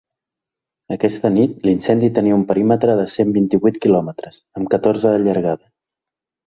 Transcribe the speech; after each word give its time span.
Aquesta 0.95 1.31
nit, 1.35 1.53
l’incendi 1.67 2.09
tenia 2.17 2.39
un 2.39 2.47
perímetre 2.53 2.97
de 3.03 3.07
cent 3.19 3.37
vint-i-vuit 3.39 3.81
quilòmetres, 3.87 4.45
amb 4.61 4.77
catorze 4.77 5.15
de 5.17 5.27
llargada. 5.29 5.65